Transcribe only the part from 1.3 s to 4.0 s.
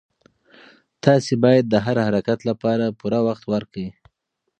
باید د هر حرکت لپاره پوره وخت ورکړئ.